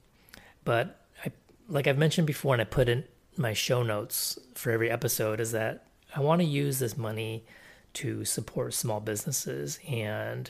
but 0.65 1.01
I, 1.25 1.31
like 1.69 1.87
I've 1.87 1.97
mentioned 1.97 2.27
before, 2.27 2.53
and 2.53 2.61
I 2.61 2.65
put 2.65 2.89
in 2.89 3.03
my 3.37 3.53
show 3.53 3.83
notes 3.83 4.37
for 4.55 4.71
every 4.71 4.89
episode, 4.89 5.39
is 5.39 5.51
that 5.51 5.85
I 6.15 6.19
want 6.21 6.41
to 6.41 6.47
use 6.47 6.79
this 6.79 6.97
money 6.97 7.45
to 7.93 8.25
support 8.25 8.73
small 8.73 8.99
businesses. 8.99 9.79
And 9.87 10.49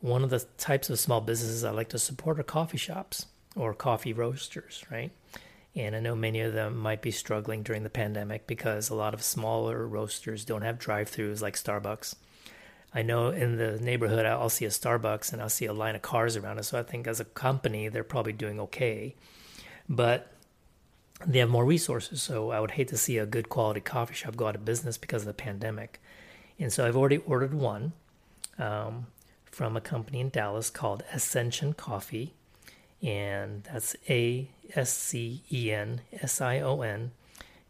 one 0.00 0.22
of 0.22 0.30
the 0.30 0.44
types 0.58 0.90
of 0.90 0.98
small 0.98 1.20
businesses 1.20 1.64
I 1.64 1.70
like 1.70 1.88
to 1.90 1.98
support 1.98 2.38
are 2.38 2.44
coffee 2.44 2.78
shops 2.78 3.26
or 3.56 3.74
coffee 3.74 4.12
roasters, 4.12 4.84
right? 4.90 5.10
And 5.74 5.94
I 5.94 6.00
know 6.00 6.14
many 6.14 6.40
of 6.40 6.54
them 6.54 6.76
might 6.76 7.02
be 7.02 7.10
struggling 7.10 7.62
during 7.62 7.82
the 7.82 7.90
pandemic 7.90 8.46
because 8.46 8.88
a 8.88 8.94
lot 8.94 9.14
of 9.14 9.22
smaller 9.22 9.86
roasters 9.86 10.44
don't 10.44 10.62
have 10.62 10.78
drive 10.78 11.10
throughs 11.10 11.42
like 11.42 11.54
Starbucks. 11.54 12.14
I 12.94 13.02
know 13.02 13.28
in 13.28 13.58
the 13.58 13.78
neighborhood 13.78 14.24
I'll 14.24 14.48
see 14.48 14.64
a 14.64 14.70
Starbucks 14.70 15.32
and 15.32 15.42
I'll 15.42 15.48
see 15.48 15.66
a 15.66 15.72
line 15.72 15.94
of 15.94 16.02
cars 16.02 16.36
around 16.36 16.58
it. 16.58 16.64
So 16.64 16.78
I 16.78 16.82
think 16.82 17.06
as 17.06 17.20
a 17.20 17.24
company, 17.24 17.88
they're 17.88 18.02
probably 18.02 18.32
doing 18.32 18.58
okay. 18.60 19.14
But 19.88 20.32
they 21.26 21.38
have 21.40 21.48
more 21.48 21.64
resources. 21.64 22.22
So 22.22 22.50
I 22.50 22.60
would 22.60 22.72
hate 22.72 22.88
to 22.88 22.96
see 22.96 23.18
a 23.18 23.26
good 23.26 23.48
quality 23.48 23.80
coffee 23.80 24.14
shop 24.14 24.36
go 24.36 24.46
out 24.46 24.54
of 24.54 24.64
business 24.64 24.98
because 24.98 25.22
of 25.22 25.26
the 25.26 25.34
pandemic. 25.34 26.00
And 26.58 26.72
so 26.72 26.86
I've 26.86 26.96
already 26.96 27.18
ordered 27.18 27.54
one 27.54 27.92
um, 28.58 29.06
from 29.46 29.76
a 29.76 29.80
company 29.80 30.20
in 30.20 30.30
Dallas 30.30 30.70
called 30.70 31.04
Ascension 31.12 31.72
Coffee. 31.72 32.34
And 33.02 33.64
that's 33.64 33.94
A 34.08 34.50
S 34.74 34.92
C 34.92 35.42
E 35.52 35.72
N 35.72 36.00
S 36.12 36.40
I 36.40 36.60
O 36.60 36.80
N. 36.80 37.12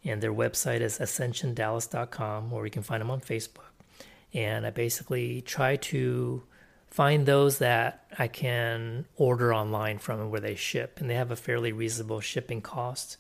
And 0.05 0.23
their 0.23 0.33
website 0.33 0.81
is 0.81 0.99
ascensiondallas.com, 0.99 2.53
or 2.53 2.65
you 2.65 2.71
can 2.71 2.83
find 2.83 3.01
them 3.01 3.11
on 3.11 3.21
Facebook 3.21 3.69
and 4.35 4.67
I 4.67 4.71
basically 4.71 5.41
try 5.43 5.77
to 5.77 6.43
find 6.91 7.27
those 7.27 7.59
that 7.59 8.05
I 8.19 8.29
can 8.29 9.07
order 9.17 9.55
online 9.55 9.99
from 9.99 10.21
and 10.21 10.31
where 10.31 10.41
they 10.41 10.55
ship, 10.55 11.01
and 11.01 11.09
they 11.09 11.15
have 11.15 11.31
a 11.31 11.37
fairly 11.37 11.73
reasonable 11.73 12.21
shipping 12.21 12.61
cost 12.61 13.17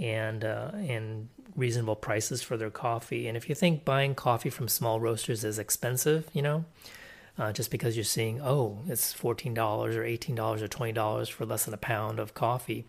and 0.00 0.44
uh, 0.44 0.70
and 0.74 1.28
reasonable 1.54 1.96
prices 1.96 2.42
for 2.42 2.56
their 2.56 2.70
coffee. 2.70 3.28
And 3.28 3.36
if 3.36 3.48
you 3.48 3.54
think 3.54 3.84
buying 3.84 4.14
coffee 4.14 4.50
from 4.50 4.66
small 4.66 4.98
roasters 4.98 5.44
is 5.44 5.58
expensive, 5.58 6.28
you 6.32 6.42
know, 6.42 6.64
uh, 7.38 7.52
just 7.52 7.70
because 7.70 7.96
you're 7.96 8.04
seeing 8.04 8.40
oh 8.40 8.78
it's 8.88 9.12
fourteen 9.12 9.54
dollars 9.54 9.94
or 9.96 10.04
eighteen 10.04 10.34
dollars 10.34 10.62
or 10.62 10.68
twenty 10.68 10.92
dollars 10.92 11.28
for 11.28 11.44
less 11.44 11.66
than 11.66 11.74
a 11.74 11.78
pound 11.78 12.18
of 12.18 12.34
coffee, 12.34 12.86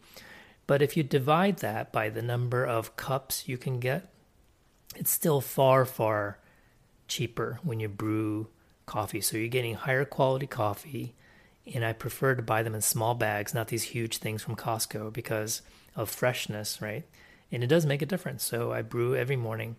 but 0.68 0.82
if 0.82 0.96
you 0.96 1.04
divide 1.04 1.58
that 1.58 1.92
by 1.92 2.10
the 2.10 2.22
number 2.22 2.66
of 2.66 2.96
cups 2.96 3.48
you 3.48 3.58
can 3.58 3.80
get, 3.80 4.08
it's 4.96 5.12
still 5.12 5.42
far 5.42 5.86
far 5.86 6.40
cheaper 7.08 7.60
when 7.64 7.82
you 7.82 7.90
brew 7.90 8.48
coffee. 8.86 9.22
So 9.22 9.38
you're 9.38 9.50
getting 9.50 9.76
higher 9.76 10.06
quality 10.06 10.48
coffee, 10.48 11.14
and 11.74 11.84
I 11.84 11.94
prefer 11.94 12.36
to 12.36 12.42
buy 12.42 12.64
them 12.64 12.76
in 12.76 12.82
small 12.82 13.16
bags, 13.16 13.54
not 13.54 13.68
these 13.68 13.84
huge 13.84 14.18
things 14.20 14.42
from 14.42 14.56
Costco 14.56 15.12
because 15.12 15.62
of 15.96 16.10
freshness, 16.10 16.82
right? 16.82 17.06
And 17.52 17.64
it 17.64 17.68
does 17.68 17.86
make 17.86 18.02
a 18.02 18.06
difference. 18.06 18.44
So 18.44 18.72
I 18.72 18.82
brew 18.82 19.16
every 19.16 19.36
morning 19.36 19.76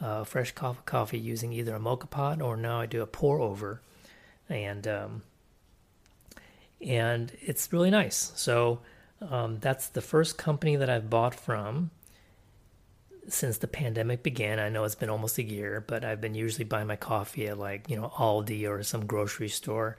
uh, 0.00 0.24
fresh 0.24 0.52
coffee 0.52 1.18
using 1.18 1.52
either 1.52 1.76
a 1.76 1.80
moka 1.80 2.10
pot 2.10 2.42
or 2.42 2.56
now 2.56 2.80
I 2.80 2.86
do 2.86 3.02
a 3.02 3.06
pour 3.06 3.40
over, 3.40 3.80
and 4.48 4.86
um, 4.88 5.22
and 6.80 7.32
it's 7.40 7.72
really 7.72 7.90
nice. 7.90 8.32
So 8.34 8.80
um, 9.30 9.58
that's 9.60 9.88
the 9.88 10.00
first 10.00 10.36
company 10.36 10.76
that 10.76 10.90
I've 10.90 11.08
bought 11.08 11.34
from 11.34 11.90
since 13.28 13.58
the 13.58 13.68
pandemic 13.68 14.24
began. 14.24 14.58
I 14.58 14.68
know 14.68 14.82
it's 14.82 14.96
been 14.96 15.10
almost 15.10 15.38
a 15.38 15.44
year, 15.44 15.84
but 15.86 16.04
I've 16.04 16.20
been 16.20 16.34
usually 16.34 16.64
buying 16.64 16.88
my 16.88 16.96
coffee 16.96 17.46
at 17.46 17.58
like 17.58 17.88
you 17.88 17.96
know 17.96 18.10
Aldi 18.16 18.68
or 18.68 18.82
some 18.82 19.06
grocery 19.06 19.48
store, 19.48 19.96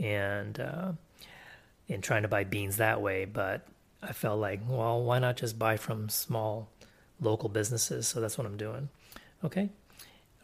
and 0.00 0.58
uh, 0.58 0.92
and 1.88 2.02
trying 2.02 2.22
to 2.22 2.28
buy 2.28 2.42
beans 2.42 2.78
that 2.78 3.00
way. 3.00 3.26
But 3.26 3.66
I 4.02 4.12
felt 4.12 4.40
like, 4.40 4.60
well, 4.68 5.02
why 5.02 5.18
not 5.18 5.36
just 5.36 5.58
buy 5.58 5.76
from 5.76 6.08
small 6.08 6.68
local 7.20 7.48
businesses? 7.48 8.06
So 8.06 8.20
that's 8.20 8.38
what 8.38 8.46
I'm 8.46 8.56
doing. 8.56 8.88
Okay. 9.44 9.70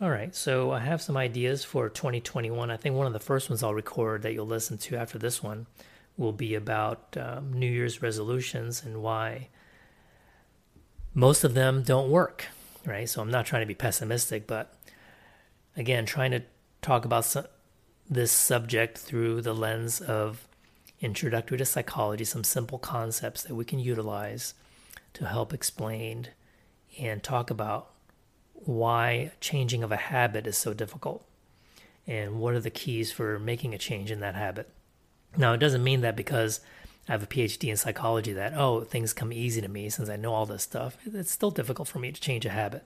All 0.00 0.10
right, 0.10 0.34
so 0.34 0.72
I 0.72 0.80
have 0.80 1.00
some 1.00 1.16
ideas 1.16 1.62
for 1.64 1.88
2021. 1.88 2.72
I 2.72 2.76
think 2.76 2.96
one 2.96 3.06
of 3.06 3.12
the 3.12 3.20
first 3.20 3.48
ones 3.48 3.62
I'll 3.62 3.72
record 3.72 4.22
that 4.22 4.32
you'll 4.32 4.46
listen 4.46 4.76
to 4.78 4.96
after 4.96 5.16
this 5.16 5.44
one 5.44 5.66
will 6.16 6.32
be 6.32 6.56
about 6.56 7.16
um, 7.16 7.52
New 7.52 7.70
Year's 7.70 8.02
resolutions 8.02 8.82
and 8.82 9.00
why 9.00 9.48
most 11.14 11.44
of 11.44 11.54
them 11.54 11.84
don't 11.84 12.10
work, 12.10 12.46
right? 12.84 13.08
So 13.08 13.22
I'm 13.22 13.30
not 13.30 13.46
trying 13.46 13.62
to 13.62 13.66
be 13.66 13.76
pessimistic, 13.76 14.48
but 14.48 14.74
again, 15.76 16.04
trying 16.04 16.32
to 16.32 16.42
talk 16.80 17.04
about 17.04 17.36
this 18.10 18.32
subject 18.32 18.98
through 18.98 19.42
the 19.42 19.54
lens 19.54 20.00
of 20.00 20.48
introductory 21.02 21.58
to 21.58 21.64
psychology, 21.64 22.24
some 22.24 22.44
simple 22.44 22.78
concepts 22.78 23.42
that 23.42 23.54
we 23.54 23.64
can 23.64 23.78
utilize 23.78 24.54
to 25.14 25.26
help 25.26 25.52
explain 25.52 26.28
and 26.98 27.22
talk 27.22 27.50
about 27.50 27.90
why 28.54 29.32
changing 29.40 29.82
of 29.82 29.92
a 29.92 29.96
habit 29.96 30.46
is 30.46 30.56
so 30.56 30.72
difficult 30.72 31.26
and 32.06 32.40
what 32.40 32.54
are 32.54 32.60
the 32.60 32.70
keys 32.70 33.12
for 33.12 33.38
making 33.38 33.74
a 33.74 33.78
change 33.78 34.10
in 34.10 34.20
that 34.20 34.34
habit. 34.34 34.70
Now, 35.36 35.52
it 35.52 35.58
doesn't 35.58 35.84
mean 35.84 36.00
that 36.02 36.16
because 36.16 36.60
I 37.08 37.12
have 37.12 37.22
a 37.22 37.26
PhD 37.26 37.68
in 37.68 37.76
psychology 37.76 38.32
that, 38.32 38.54
oh, 38.54 38.82
things 38.82 39.12
come 39.12 39.32
easy 39.32 39.60
to 39.60 39.68
me 39.68 39.90
since 39.90 40.08
I 40.08 40.16
know 40.16 40.32
all 40.32 40.46
this 40.46 40.62
stuff. 40.62 40.96
It's 41.04 41.32
still 41.32 41.50
difficult 41.50 41.88
for 41.88 41.98
me 41.98 42.12
to 42.12 42.20
change 42.20 42.46
a 42.46 42.50
habit. 42.50 42.84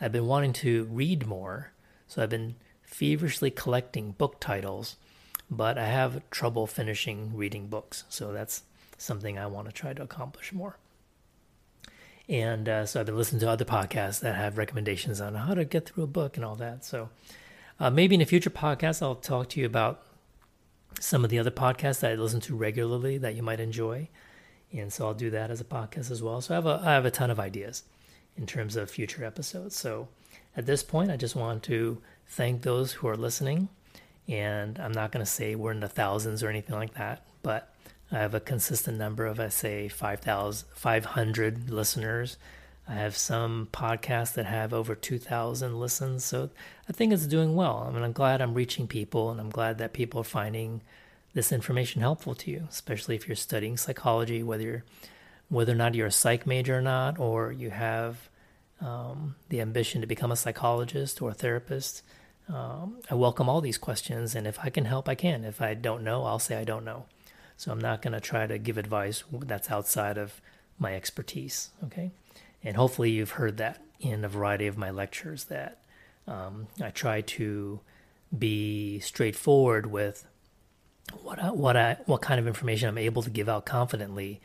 I've 0.00 0.12
been 0.12 0.26
wanting 0.26 0.52
to 0.54 0.84
read 0.84 1.26
more, 1.26 1.72
so 2.06 2.22
I've 2.22 2.30
been 2.30 2.56
feverishly 2.82 3.50
collecting 3.50 4.12
book 4.12 4.40
titles, 4.40 4.96
but 5.50 5.78
I 5.78 5.86
have 5.86 6.28
trouble 6.30 6.66
finishing 6.66 7.36
reading 7.36 7.68
books. 7.68 8.04
So 8.08 8.32
that's 8.32 8.62
something 8.98 9.38
I 9.38 9.46
want 9.46 9.66
to 9.68 9.72
try 9.72 9.92
to 9.92 10.02
accomplish 10.02 10.52
more. 10.52 10.78
And 12.28 12.68
uh, 12.68 12.86
so 12.86 13.00
I've 13.00 13.06
been 13.06 13.16
listening 13.16 13.40
to 13.40 13.50
other 13.50 13.64
podcasts 13.64 14.20
that 14.20 14.34
have 14.34 14.58
recommendations 14.58 15.20
on 15.20 15.34
how 15.34 15.54
to 15.54 15.64
get 15.64 15.88
through 15.88 16.04
a 16.04 16.08
book 16.08 16.36
and 16.36 16.44
all 16.44 16.56
that. 16.56 16.84
So 16.84 17.08
uh, 17.78 17.90
maybe 17.90 18.16
in 18.16 18.20
a 18.20 18.26
future 18.26 18.50
podcast, 18.50 19.02
I'll 19.02 19.14
talk 19.14 19.48
to 19.50 19.60
you 19.60 19.66
about 19.66 20.02
some 20.98 21.24
of 21.24 21.30
the 21.30 21.38
other 21.38 21.50
podcasts 21.50 22.00
that 22.00 22.12
I 22.12 22.14
listen 22.14 22.40
to 22.40 22.56
regularly 22.56 23.18
that 23.18 23.36
you 23.36 23.42
might 23.42 23.60
enjoy. 23.60 24.08
And 24.72 24.92
so 24.92 25.06
I'll 25.06 25.14
do 25.14 25.30
that 25.30 25.50
as 25.50 25.60
a 25.60 25.64
podcast 25.64 26.10
as 26.10 26.22
well. 26.22 26.40
So 26.40 26.54
I 26.54 26.56
have 26.56 26.66
a, 26.66 26.80
I 26.82 26.92
have 26.92 27.04
a 27.04 27.10
ton 27.10 27.30
of 27.30 27.38
ideas 27.38 27.84
in 28.36 28.46
terms 28.46 28.76
of 28.76 28.90
future 28.90 29.24
episodes. 29.24 29.76
So 29.76 30.08
at 30.56 30.66
this 30.66 30.82
point, 30.82 31.10
I 31.10 31.16
just 31.16 31.36
want 31.36 31.62
to 31.64 31.98
thank 32.26 32.62
those 32.62 32.92
who 32.92 33.08
are 33.08 33.16
listening. 33.16 33.68
And 34.28 34.78
I'm 34.78 34.92
not 34.92 35.12
going 35.12 35.24
to 35.24 35.30
say 35.30 35.54
we're 35.54 35.72
in 35.72 35.80
the 35.80 35.88
thousands 35.88 36.42
or 36.42 36.48
anything 36.48 36.74
like 36.74 36.94
that, 36.94 37.22
but 37.42 37.72
I 38.10 38.18
have 38.18 38.34
a 38.34 38.40
consistent 38.40 38.98
number 38.98 39.26
of, 39.26 39.40
I 39.40 39.48
say, 39.48 39.88
5,000, 39.88 40.68
500 40.72 41.70
listeners. 41.70 42.36
I 42.88 42.94
have 42.94 43.16
some 43.16 43.68
podcasts 43.72 44.34
that 44.34 44.46
have 44.46 44.72
over 44.72 44.94
2,000 44.94 45.78
listens. 45.78 46.24
So 46.24 46.50
I 46.88 46.92
think 46.92 47.12
it's 47.12 47.26
doing 47.26 47.56
well. 47.56 47.84
I 47.88 47.92
mean, 47.92 48.02
I'm 48.02 48.12
glad 48.12 48.40
I'm 48.40 48.54
reaching 48.54 48.86
people 48.86 49.30
and 49.30 49.40
I'm 49.40 49.50
glad 49.50 49.78
that 49.78 49.92
people 49.92 50.20
are 50.20 50.24
finding 50.24 50.82
this 51.34 51.50
information 51.50 52.00
helpful 52.00 52.34
to 52.36 52.50
you, 52.50 52.66
especially 52.70 53.16
if 53.16 53.26
you're 53.26 53.36
studying 53.36 53.76
psychology, 53.76 54.42
whether 54.42 54.62
you're, 54.62 54.84
whether 55.48 55.72
or 55.72 55.76
not 55.76 55.94
you're 55.94 56.06
a 56.06 56.12
psych 56.12 56.46
major 56.46 56.78
or 56.78 56.80
not, 56.80 57.18
or 57.18 57.50
you 57.50 57.70
have 57.70 58.28
um, 58.80 59.34
the 59.48 59.60
ambition 59.60 60.00
to 60.00 60.06
become 60.06 60.30
a 60.30 60.36
psychologist 60.36 61.20
or 61.20 61.30
a 61.30 61.34
therapist. 61.34 62.02
Um, 62.48 62.98
I 63.10 63.14
welcome 63.14 63.48
all 63.48 63.60
these 63.60 63.78
questions, 63.78 64.34
and 64.34 64.46
if 64.46 64.58
I 64.62 64.70
can 64.70 64.84
help, 64.84 65.08
I 65.08 65.14
can. 65.14 65.44
If 65.44 65.60
I 65.60 65.74
don't 65.74 66.04
know, 66.04 66.24
I'll 66.24 66.38
say 66.38 66.56
I 66.56 66.64
don't 66.64 66.84
know. 66.84 67.06
So 67.56 67.72
I'm 67.72 67.80
not 67.80 68.02
going 68.02 68.12
to 68.12 68.20
try 68.20 68.46
to 68.46 68.58
give 68.58 68.78
advice 68.78 69.24
that's 69.32 69.70
outside 69.70 70.18
of 70.18 70.40
my 70.78 70.94
expertise. 70.94 71.70
Okay. 71.84 72.10
And 72.62 72.76
hopefully, 72.76 73.10
you've 73.10 73.32
heard 73.32 73.56
that 73.56 73.82
in 73.98 74.24
a 74.24 74.28
variety 74.28 74.66
of 74.66 74.78
my 74.78 74.90
lectures 74.90 75.44
that 75.44 75.78
um, 76.28 76.68
I 76.82 76.90
try 76.90 77.22
to 77.22 77.80
be 78.36 79.00
straightforward 79.00 79.86
with 79.86 80.26
what 81.22 81.42
I, 81.42 81.50
what 81.50 81.76
I 81.76 81.98
what 82.06 82.22
kind 82.22 82.38
of 82.38 82.46
information 82.46 82.88
I'm 82.88 82.98
able 82.98 83.22
to 83.22 83.30
give 83.30 83.48
out 83.48 83.64
confidently, 83.64 84.40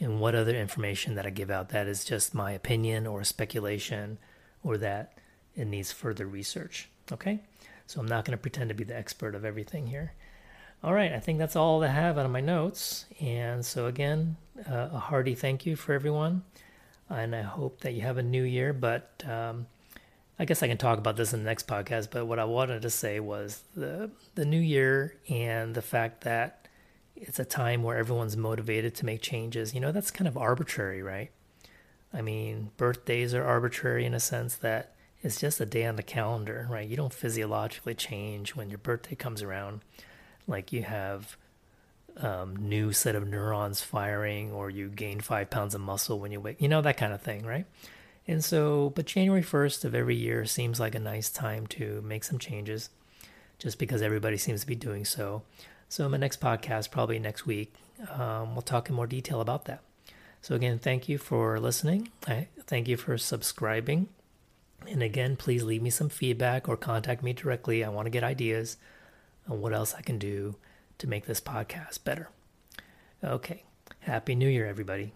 and 0.00 0.20
what 0.20 0.34
other 0.34 0.56
information 0.56 1.14
that 1.14 1.26
I 1.26 1.30
give 1.30 1.50
out 1.50 1.70
that 1.70 1.86
is 1.86 2.04
just 2.04 2.34
my 2.34 2.52
opinion 2.52 3.06
or 3.06 3.24
speculation, 3.24 4.18
or 4.62 4.76
that 4.78 5.12
it 5.54 5.66
needs 5.66 5.92
further 5.92 6.26
research. 6.26 6.88
Okay, 7.12 7.40
so 7.86 8.00
I'm 8.00 8.06
not 8.06 8.24
going 8.24 8.36
to 8.36 8.40
pretend 8.40 8.68
to 8.70 8.74
be 8.74 8.84
the 8.84 8.96
expert 8.96 9.34
of 9.34 9.44
everything 9.44 9.86
here. 9.86 10.12
All 10.82 10.92
right, 10.92 11.12
I 11.12 11.20
think 11.20 11.38
that's 11.38 11.56
all 11.56 11.82
I 11.82 11.88
have 11.88 12.18
out 12.18 12.26
of 12.26 12.32
my 12.32 12.40
notes. 12.40 13.06
And 13.20 13.64
so 13.64 13.86
again, 13.86 14.36
uh, 14.68 14.90
a 14.92 14.98
hearty 14.98 15.34
thank 15.34 15.66
you 15.66 15.76
for 15.76 15.92
everyone 15.92 16.42
and 17.08 17.34
I 17.34 17.42
hope 17.42 17.80
that 17.80 17.92
you 17.92 18.02
have 18.02 18.18
a 18.18 18.22
new 18.22 18.42
year. 18.42 18.72
But 18.72 19.22
um, 19.28 19.66
I 20.38 20.44
guess 20.44 20.62
I 20.62 20.68
can 20.68 20.78
talk 20.78 20.98
about 20.98 21.16
this 21.16 21.32
in 21.32 21.40
the 21.40 21.46
next 21.46 21.66
podcast. 21.66 22.08
But 22.10 22.26
what 22.26 22.38
I 22.38 22.44
wanted 22.44 22.82
to 22.82 22.90
say 22.90 23.20
was 23.20 23.62
the 23.74 24.10
the 24.34 24.44
new 24.44 24.60
year 24.60 25.16
and 25.28 25.74
the 25.74 25.82
fact 25.82 26.22
that 26.22 26.68
it's 27.14 27.38
a 27.38 27.44
time 27.44 27.82
where 27.82 27.96
everyone's 27.96 28.36
motivated 28.36 28.94
to 28.96 29.06
make 29.06 29.22
changes. 29.22 29.74
You 29.74 29.80
know, 29.80 29.92
that's 29.92 30.10
kind 30.10 30.28
of 30.28 30.36
arbitrary, 30.36 31.02
right? 31.02 31.30
I 32.12 32.22
mean, 32.22 32.70
birthdays 32.76 33.34
are 33.34 33.44
arbitrary 33.44 34.04
in 34.04 34.14
a 34.14 34.20
sense 34.20 34.56
that 34.56 34.94
it's 35.22 35.40
just 35.40 35.60
a 35.60 35.66
day 35.66 35.86
on 35.86 35.96
the 35.96 36.02
calendar, 36.02 36.66
right? 36.70 36.88
You 36.88 36.96
don't 36.96 37.12
physiologically 37.12 37.94
change 37.94 38.54
when 38.54 38.68
your 38.70 38.78
birthday 38.78 39.14
comes 39.14 39.42
around. 39.42 39.80
Like 40.46 40.72
you 40.72 40.82
have 40.82 41.36
um, 42.18 42.56
new 42.56 42.92
set 42.92 43.14
of 43.14 43.26
neurons 43.26 43.80
firing 43.82 44.52
or 44.52 44.70
you 44.70 44.88
gain 44.88 45.20
five 45.20 45.50
pounds 45.50 45.74
of 45.74 45.80
muscle 45.80 46.18
when 46.18 46.32
you 46.32 46.40
wake, 46.40 46.60
you 46.60 46.68
know, 46.68 46.82
that 46.82 46.96
kind 46.96 47.12
of 47.12 47.20
thing, 47.20 47.44
right? 47.44 47.66
And 48.28 48.44
so, 48.44 48.90
but 48.94 49.06
January 49.06 49.42
1st 49.42 49.84
of 49.84 49.94
every 49.94 50.16
year 50.16 50.44
seems 50.46 50.80
like 50.80 50.94
a 50.94 51.00
nice 51.00 51.30
time 51.30 51.66
to 51.68 52.02
make 52.02 52.24
some 52.24 52.38
changes 52.38 52.90
just 53.58 53.78
because 53.78 54.02
everybody 54.02 54.36
seems 54.36 54.62
to 54.62 54.66
be 54.66 54.74
doing 54.74 55.04
so. 55.04 55.42
So, 55.88 56.04
in 56.04 56.10
my 56.10 56.16
next 56.16 56.40
podcast, 56.40 56.90
probably 56.90 57.20
next 57.20 57.46
week, 57.46 57.72
um, 58.10 58.54
we'll 58.54 58.62
talk 58.62 58.88
in 58.88 58.96
more 58.96 59.06
detail 59.06 59.40
about 59.40 59.66
that. 59.66 59.82
So, 60.42 60.56
again, 60.56 60.80
thank 60.80 61.08
you 61.08 61.18
for 61.18 61.60
listening. 61.60 62.08
I 62.26 62.48
thank 62.66 62.88
you 62.88 62.96
for 62.96 63.16
subscribing. 63.16 64.08
And 64.88 65.02
again, 65.02 65.36
please 65.36 65.64
leave 65.64 65.82
me 65.82 65.90
some 65.90 66.08
feedback 66.08 66.68
or 66.68 66.76
contact 66.76 67.22
me 67.22 67.32
directly. 67.32 67.82
I 67.82 67.88
want 67.88 68.06
to 68.06 68.10
get 68.10 68.22
ideas 68.22 68.76
on 69.48 69.60
what 69.60 69.72
else 69.72 69.94
I 69.94 70.02
can 70.02 70.18
do 70.18 70.56
to 70.98 71.06
make 71.06 71.26
this 71.26 71.40
podcast 71.40 72.04
better. 72.04 72.28
Okay. 73.22 73.64
Happy 74.00 74.34
New 74.34 74.48
Year, 74.48 74.66
everybody. 74.66 75.12